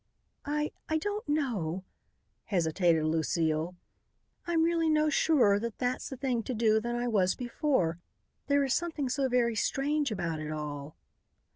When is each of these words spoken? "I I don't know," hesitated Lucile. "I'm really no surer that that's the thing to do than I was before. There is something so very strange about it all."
"I 0.47 0.71
I 0.89 0.97
don't 0.97 1.29
know," 1.29 1.83
hesitated 2.45 3.03
Lucile. 3.03 3.75
"I'm 4.47 4.63
really 4.63 4.89
no 4.89 5.11
surer 5.11 5.59
that 5.59 5.77
that's 5.77 6.09
the 6.09 6.17
thing 6.17 6.41
to 6.41 6.55
do 6.55 6.79
than 6.79 6.95
I 6.95 7.07
was 7.07 7.35
before. 7.35 7.99
There 8.47 8.63
is 8.63 8.73
something 8.73 9.09
so 9.09 9.29
very 9.29 9.55
strange 9.55 10.09
about 10.09 10.39
it 10.39 10.51
all." 10.51 10.97